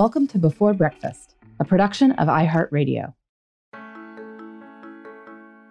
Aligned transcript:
Welcome 0.00 0.26
to 0.28 0.38
Before 0.38 0.72
Breakfast, 0.72 1.34
a 1.60 1.64
production 1.66 2.12
of 2.12 2.26
iHeartRadio. 2.26 3.12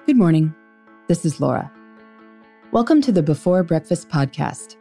Good 0.06 0.18
morning. 0.18 0.54
This 1.08 1.26
is 1.26 1.42
Laura. 1.42 1.72
Welcome 2.72 3.02
to 3.02 3.12
the 3.12 3.24
Before 3.24 3.64
Breakfast 3.64 4.08
podcast. 4.08 4.76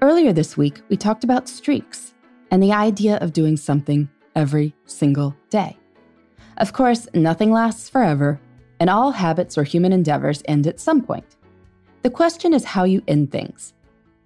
Earlier 0.00 0.32
this 0.32 0.56
week, 0.56 0.80
we 0.88 0.96
talked 0.96 1.24
about 1.24 1.46
streaks 1.46 2.14
and 2.50 2.62
the 2.62 2.72
idea 2.72 3.18
of 3.18 3.34
doing 3.34 3.58
something 3.58 4.08
every 4.34 4.74
single 4.86 5.36
day. 5.50 5.76
Of 6.56 6.72
course, 6.72 7.06
nothing 7.12 7.50
lasts 7.50 7.90
forever, 7.90 8.40
and 8.80 8.88
all 8.88 9.10
habits 9.10 9.58
or 9.58 9.64
human 9.64 9.92
endeavors 9.92 10.42
end 10.46 10.66
at 10.66 10.80
some 10.80 11.02
point. 11.02 11.36
The 12.00 12.08
question 12.08 12.54
is 12.54 12.64
how 12.64 12.84
you 12.84 13.02
end 13.06 13.30
things. 13.30 13.74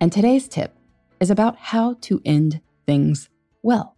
And 0.01 0.13
today's 0.13 0.47
tip 0.47 0.77
is 1.19 1.29
about 1.29 1.57
how 1.57 1.95
to 2.03 2.23
end 2.25 2.61
things 2.87 3.31
well. 3.65 3.97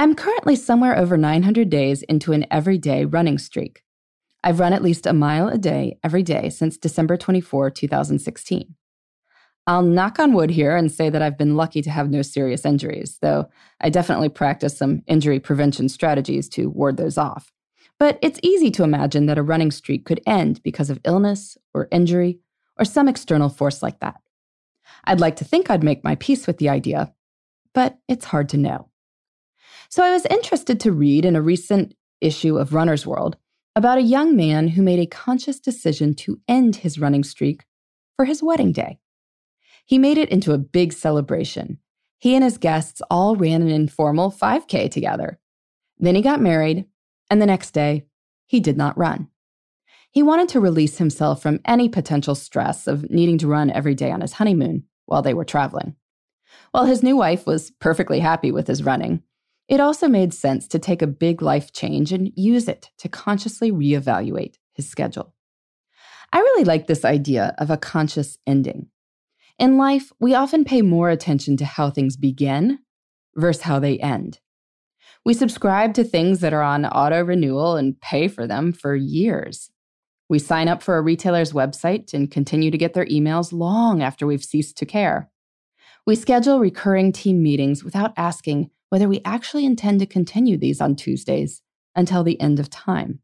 I'm 0.00 0.14
currently 0.14 0.56
somewhere 0.56 0.96
over 0.96 1.18
900 1.18 1.68
days 1.68 2.02
into 2.04 2.32
an 2.32 2.46
everyday 2.50 3.04
running 3.04 3.36
streak. 3.36 3.82
I've 4.42 4.58
run 4.58 4.72
at 4.72 4.82
least 4.82 5.04
a 5.04 5.12
mile 5.12 5.48
a 5.48 5.58
day 5.58 5.98
every 6.02 6.22
day 6.22 6.48
since 6.48 6.78
December 6.78 7.18
24, 7.18 7.68
2016. 7.68 8.74
I'll 9.66 9.82
knock 9.82 10.18
on 10.18 10.32
wood 10.32 10.52
here 10.52 10.74
and 10.74 10.90
say 10.90 11.10
that 11.10 11.20
I've 11.20 11.36
been 11.36 11.54
lucky 11.54 11.82
to 11.82 11.90
have 11.90 12.08
no 12.08 12.22
serious 12.22 12.64
injuries, 12.64 13.18
though 13.20 13.50
I 13.82 13.90
definitely 13.90 14.30
practice 14.30 14.74
some 14.74 15.02
injury 15.06 15.38
prevention 15.38 15.90
strategies 15.90 16.48
to 16.48 16.70
ward 16.70 16.96
those 16.96 17.18
off. 17.18 17.52
But 17.98 18.18
it's 18.22 18.40
easy 18.42 18.70
to 18.70 18.84
imagine 18.84 19.26
that 19.26 19.36
a 19.36 19.42
running 19.42 19.70
streak 19.70 20.06
could 20.06 20.22
end 20.26 20.62
because 20.62 20.88
of 20.88 20.98
illness 21.04 21.58
or 21.74 21.88
injury 21.92 22.38
or 22.78 22.86
some 22.86 23.06
external 23.06 23.50
force 23.50 23.82
like 23.82 24.00
that. 24.00 24.18
I'd 25.04 25.20
like 25.20 25.36
to 25.36 25.44
think 25.44 25.68
I'd 25.68 25.84
make 25.84 26.02
my 26.02 26.14
peace 26.14 26.46
with 26.46 26.56
the 26.56 26.70
idea, 26.70 27.12
but 27.74 27.98
it's 28.08 28.24
hard 28.24 28.48
to 28.48 28.56
know. 28.56 28.89
So 29.90 30.04
I 30.04 30.12
was 30.12 30.24
interested 30.26 30.78
to 30.80 30.92
read 30.92 31.24
in 31.24 31.34
a 31.34 31.42
recent 31.42 31.96
issue 32.20 32.56
of 32.56 32.72
Runner's 32.72 33.04
World 33.04 33.36
about 33.74 33.98
a 33.98 34.02
young 34.02 34.36
man 34.36 34.68
who 34.68 34.82
made 34.82 35.00
a 35.00 35.06
conscious 35.06 35.58
decision 35.58 36.14
to 36.14 36.40
end 36.46 36.76
his 36.76 37.00
running 37.00 37.24
streak 37.24 37.64
for 38.14 38.24
his 38.24 38.40
wedding 38.40 38.70
day. 38.70 39.00
He 39.84 39.98
made 39.98 40.16
it 40.16 40.28
into 40.28 40.52
a 40.52 40.58
big 40.58 40.92
celebration. 40.92 41.78
He 42.18 42.36
and 42.36 42.44
his 42.44 42.56
guests 42.56 43.02
all 43.10 43.34
ran 43.34 43.62
an 43.62 43.68
informal 43.68 44.30
5K 44.30 44.92
together. 44.92 45.40
Then 45.98 46.14
he 46.14 46.22
got 46.22 46.40
married, 46.40 46.84
and 47.28 47.42
the 47.42 47.46
next 47.46 47.72
day, 47.72 48.04
he 48.46 48.60
did 48.60 48.76
not 48.76 48.96
run. 48.96 49.26
He 50.12 50.22
wanted 50.22 50.50
to 50.50 50.60
release 50.60 50.98
himself 50.98 51.42
from 51.42 51.58
any 51.64 51.88
potential 51.88 52.36
stress 52.36 52.86
of 52.86 53.10
needing 53.10 53.38
to 53.38 53.48
run 53.48 53.72
every 53.72 53.96
day 53.96 54.12
on 54.12 54.20
his 54.20 54.34
honeymoon 54.34 54.84
while 55.06 55.22
they 55.22 55.34
were 55.34 55.44
traveling. 55.44 55.96
While 56.70 56.84
his 56.84 57.02
new 57.02 57.16
wife 57.16 57.44
was 57.44 57.72
perfectly 57.72 58.20
happy 58.20 58.52
with 58.52 58.68
his 58.68 58.84
running, 58.84 59.24
it 59.70 59.78
also 59.78 60.08
made 60.08 60.34
sense 60.34 60.66
to 60.66 60.80
take 60.80 61.00
a 61.00 61.06
big 61.06 61.40
life 61.40 61.72
change 61.72 62.12
and 62.12 62.32
use 62.34 62.66
it 62.66 62.90
to 62.98 63.08
consciously 63.08 63.70
reevaluate 63.70 64.56
his 64.74 64.88
schedule. 64.88 65.32
I 66.32 66.40
really 66.40 66.64
like 66.64 66.88
this 66.88 67.04
idea 67.04 67.54
of 67.56 67.70
a 67.70 67.76
conscious 67.76 68.36
ending. 68.48 68.88
In 69.60 69.78
life, 69.78 70.12
we 70.18 70.34
often 70.34 70.64
pay 70.64 70.82
more 70.82 71.08
attention 71.08 71.56
to 71.58 71.64
how 71.64 71.88
things 71.88 72.16
begin 72.16 72.80
versus 73.36 73.62
how 73.62 73.78
they 73.78 73.98
end. 73.98 74.40
We 75.24 75.34
subscribe 75.34 75.94
to 75.94 76.04
things 76.04 76.40
that 76.40 76.52
are 76.52 76.62
on 76.62 76.84
auto 76.84 77.22
renewal 77.22 77.76
and 77.76 78.00
pay 78.00 78.26
for 78.26 78.48
them 78.48 78.72
for 78.72 78.96
years. 78.96 79.70
We 80.28 80.40
sign 80.40 80.66
up 80.66 80.82
for 80.82 80.96
a 80.96 81.02
retailer's 81.02 81.52
website 81.52 82.12
and 82.12 82.30
continue 82.30 82.72
to 82.72 82.78
get 82.78 82.94
their 82.94 83.06
emails 83.06 83.52
long 83.52 84.02
after 84.02 84.26
we've 84.26 84.42
ceased 84.42 84.76
to 84.78 84.86
care. 84.86 85.30
We 86.06 86.16
schedule 86.16 86.58
recurring 86.58 87.12
team 87.12 87.40
meetings 87.40 87.84
without 87.84 88.12
asking 88.16 88.70
whether 88.90 89.08
we 89.08 89.22
actually 89.24 89.64
intend 89.64 90.00
to 90.00 90.06
continue 90.06 90.58
these 90.58 90.80
on 90.80 90.94
Tuesdays 90.94 91.62
until 91.96 92.22
the 92.22 92.40
end 92.40 92.60
of 92.60 92.68
time. 92.68 93.20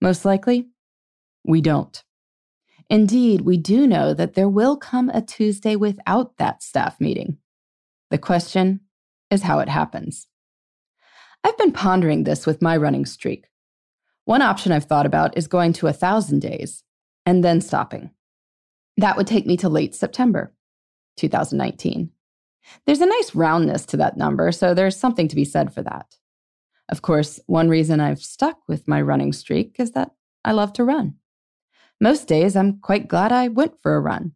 Most 0.00 0.24
likely, 0.24 0.68
we 1.44 1.60
don't. 1.60 2.02
Indeed, 2.88 3.40
we 3.40 3.56
do 3.56 3.86
know 3.86 4.14
that 4.14 4.34
there 4.34 4.48
will 4.48 4.76
come 4.76 5.08
a 5.08 5.22
Tuesday 5.22 5.74
without 5.74 6.36
that 6.36 6.62
staff 6.62 7.00
meeting. 7.00 7.38
The 8.10 8.18
question 8.18 8.80
is 9.30 9.42
how 9.42 9.58
it 9.58 9.68
happens. 9.68 10.28
I've 11.42 11.58
been 11.58 11.72
pondering 11.72 12.24
this 12.24 12.46
with 12.46 12.62
my 12.62 12.76
running 12.76 13.06
streak. 13.06 13.46
One 14.24 14.42
option 14.42 14.72
I've 14.72 14.84
thought 14.84 15.06
about 15.06 15.36
is 15.36 15.46
going 15.46 15.72
to 15.74 15.86
a 15.86 15.92
thousand 15.92 16.40
days 16.40 16.82
and 17.24 17.42
then 17.42 17.60
stopping. 17.60 18.10
That 18.96 19.16
would 19.16 19.26
take 19.26 19.46
me 19.46 19.56
to 19.58 19.68
late 19.68 19.94
September 19.94 20.52
2019. 21.16 22.10
There's 22.84 23.00
a 23.00 23.06
nice 23.06 23.34
roundness 23.34 23.86
to 23.86 23.96
that 23.98 24.16
number, 24.16 24.52
so 24.52 24.74
there's 24.74 24.96
something 24.96 25.28
to 25.28 25.36
be 25.36 25.44
said 25.44 25.72
for 25.72 25.82
that. 25.82 26.16
Of 26.88 27.02
course, 27.02 27.40
one 27.46 27.68
reason 27.68 28.00
I've 28.00 28.22
stuck 28.22 28.60
with 28.68 28.86
my 28.86 29.00
running 29.00 29.32
streak 29.32 29.76
is 29.78 29.92
that 29.92 30.12
I 30.44 30.52
love 30.52 30.72
to 30.74 30.84
run. 30.84 31.14
Most 32.00 32.28
days, 32.28 32.56
I'm 32.56 32.78
quite 32.78 33.08
glad 33.08 33.32
I 33.32 33.48
went 33.48 33.80
for 33.82 33.96
a 33.96 34.00
run. 34.00 34.32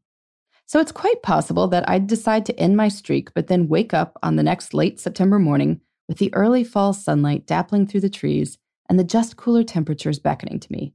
So 0.66 0.80
it's 0.80 0.92
quite 0.92 1.22
possible 1.22 1.68
that 1.68 1.88
I'd 1.88 2.06
decide 2.06 2.46
to 2.46 2.58
end 2.58 2.76
my 2.76 2.88
streak, 2.88 3.34
but 3.34 3.48
then 3.48 3.68
wake 3.68 3.92
up 3.92 4.18
on 4.22 4.36
the 4.36 4.42
next 4.42 4.72
late 4.72 5.00
September 5.00 5.38
morning 5.38 5.80
with 6.08 6.18
the 6.18 6.32
early 6.34 6.64
fall 6.64 6.92
sunlight 6.92 7.46
dappling 7.46 7.88
through 7.88 8.00
the 8.00 8.10
trees 8.10 8.58
and 8.88 8.98
the 8.98 9.04
just 9.04 9.36
cooler 9.36 9.62
temperatures 9.62 10.18
beckoning 10.18 10.58
to 10.60 10.72
me. 10.72 10.94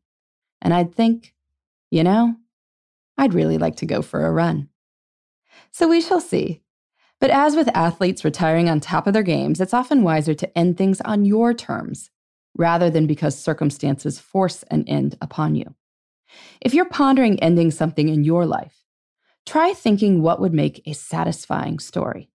And 0.62 0.74
I'd 0.74 0.94
think, 0.94 1.34
you 1.92 2.04
know, 2.04 2.36
I'd 3.18 3.34
really 3.34 3.58
like 3.58 3.78
to 3.78 3.86
go 3.86 4.02
for 4.02 4.26
a 4.26 4.32
run. 4.32 4.70
So 5.72 5.88
we 5.88 6.02
shall 6.02 6.20
see. 6.22 6.62
But 7.20 7.30
as 7.30 7.56
with 7.56 7.76
athletes 7.76 8.26
retiring 8.26 8.70
on 8.70 8.80
top 8.80 9.08
of 9.08 9.14
their 9.14 9.24
games, 9.24 9.62
it's 9.62 9.74
often 9.74 10.04
wiser 10.04 10.34
to 10.34 10.58
end 10.58 10.78
things 10.78 11.02
on 11.02 11.26
your 11.26 11.54
terms 11.54 12.12
rather 12.58 12.90
than 12.90 13.08
because 13.08 13.38
circumstances 13.38 14.20
force 14.20 14.64
an 14.64 14.86
end 14.88 15.18
upon 15.22 15.56
you. 15.56 15.76
If 16.62 16.74
you're 16.74 16.86
pondering 16.86 17.42
ending 17.42 17.72
something 17.72 18.10
in 18.10 18.24
your 18.24 18.46
life, 18.46 18.84
try 19.46 19.74
thinking 19.74 20.22
what 20.22 20.40
would 20.40 20.54
make 20.54 20.82
a 20.86 20.94
satisfying 20.94 21.80
story. 21.80 22.30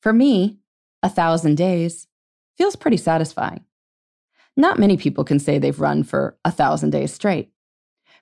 For 0.00 0.12
me, 0.12 0.58
a 1.02 1.08
thousand 1.08 1.56
days 1.56 2.06
feels 2.56 2.76
pretty 2.76 2.96
satisfying. 2.96 3.64
Not 4.56 4.78
many 4.78 4.96
people 4.96 5.24
can 5.24 5.38
say 5.38 5.58
they've 5.58 5.80
run 5.80 6.02
for 6.02 6.36
a 6.44 6.50
thousand 6.50 6.90
days 6.90 7.12
straight. 7.12 7.50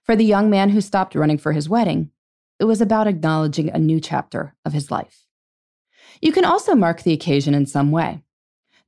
For 0.03 0.15
the 0.15 0.25
young 0.25 0.51
man 0.51 0.71
who 0.71 0.81
stopped 0.81 1.15
running 1.15 1.39
for 1.39 1.53
his 1.53 1.69
wedding, 1.69 2.11
it 2.61 2.65
was 2.65 2.81
about 2.81 3.07
acknowledging 3.07 3.71
a 3.71 3.79
new 3.79 4.01
chapter 4.01 4.55
of 4.65 4.73
his 4.73 4.91
life. 4.91 5.26
You 6.21 6.33
can 6.33 6.45
also 6.45 6.75
mark 6.75 7.03
the 7.03 7.13
occasion 7.13 7.55
in 7.55 7.67
some 7.67 7.91
way. 7.91 8.23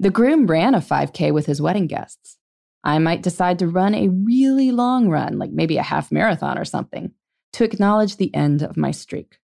The 0.00 0.10
groom 0.10 0.46
ran 0.46 0.74
a 0.74 0.80
5K 0.80 1.32
with 1.32 1.46
his 1.46 1.60
wedding 1.60 1.86
guests. 1.86 2.38
I 2.84 2.98
might 2.98 3.22
decide 3.22 3.58
to 3.58 3.66
run 3.66 3.94
a 3.94 4.08
really 4.08 4.70
long 4.70 5.08
run, 5.08 5.38
like 5.38 5.50
maybe 5.50 5.76
a 5.76 5.82
half 5.82 6.12
marathon 6.12 6.58
or 6.58 6.64
something, 6.64 7.12
to 7.54 7.64
acknowledge 7.64 8.16
the 8.16 8.34
end 8.34 8.62
of 8.62 8.76
my 8.76 8.92
streak. 8.92 9.38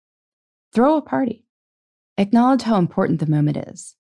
Throw 0.72 0.96
a 0.96 1.02
party. 1.02 1.44
Acknowledge 2.16 2.62
how 2.62 2.76
important 2.76 3.20
the 3.20 3.26
moment 3.26 3.56
is. 3.56 3.96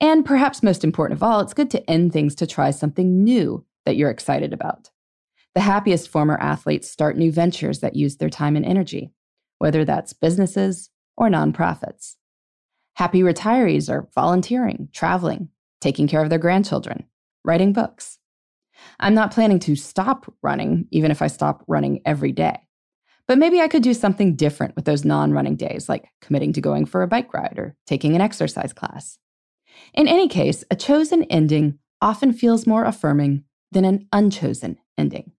And 0.00 0.24
perhaps 0.24 0.62
most 0.62 0.84
important 0.84 1.18
of 1.18 1.22
all, 1.22 1.40
it's 1.40 1.54
good 1.54 1.70
to 1.70 1.90
end 1.90 2.12
things 2.12 2.34
to 2.36 2.46
try 2.46 2.70
something 2.70 3.24
new 3.24 3.64
that 3.86 3.96
you're 3.96 4.10
excited 4.10 4.52
about. 4.52 4.90
The 5.54 5.60
happiest 5.60 6.08
former 6.08 6.36
athletes 6.38 6.90
start 6.90 7.16
new 7.16 7.30
ventures 7.30 7.80
that 7.80 7.96
use 7.96 8.16
their 8.16 8.30
time 8.30 8.56
and 8.56 8.64
energy, 8.64 9.12
whether 9.58 9.84
that's 9.84 10.12
businesses 10.12 10.90
or 11.16 11.28
nonprofits. 11.28 12.16
Happy 12.94 13.20
retirees 13.20 13.90
are 13.90 14.08
volunteering, 14.14 14.88
traveling, 14.92 15.48
taking 15.80 16.06
care 16.06 16.22
of 16.22 16.30
their 16.30 16.38
grandchildren, 16.38 17.04
writing 17.44 17.72
books. 17.72 18.18
I'm 19.00 19.14
not 19.14 19.32
planning 19.32 19.58
to 19.60 19.76
stop 19.76 20.32
running, 20.42 20.86
even 20.90 21.10
if 21.10 21.22
I 21.22 21.26
stop 21.28 21.64
running 21.66 22.02
every 22.04 22.32
day. 22.32 22.58
But 23.26 23.38
maybe 23.38 23.60
I 23.60 23.68
could 23.68 23.82
do 23.82 23.94
something 23.94 24.36
different 24.36 24.76
with 24.76 24.84
those 24.84 25.04
non 25.04 25.32
running 25.32 25.56
days, 25.56 25.88
like 25.88 26.08
committing 26.20 26.52
to 26.54 26.60
going 26.60 26.86
for 26.86 27.02
a 27.02 27.08
bike 27.08 27.32
ride 27.32 27.58
or 27.58 27.76
taking 27.86 28.14
an 28.14 28.20
exercise 28.20 28.72
class. 28.72 29.18
In 29.94 30.08
any 30.08 30.28
case, 30.28 30.64
a 30.70 30.76
chosen 30.76 31.22
ending 31.24 31.78
often 32.00 32.32
feels 32.32 32.66
more 32.66 32.84
affirming 32.84 33.44
than 33.70 33.84
an 33.84 34.06
unchosen 34.12 34.76
ending. 34.98 35.32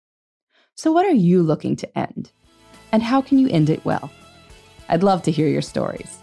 So, 0.76 0.92
what 0.92 1.06
are 1.06 1.12
you 1.12 1.44
looking 1.44 1.76
to 1.78 1.98
end? 1.98 2.32
And 2.92 3.04
how 3.04 3.22
can 3.22 3.38
you 3.38 3.48
end 3.50 3.70
it 3.70 3.86
well? 3.86 4.12
I'd 4.90 5.04
love 5.04 5.22
to 5.24 5.32
hear 5.32 5.48
your 5.48 5.62
stories. 5.62 6.23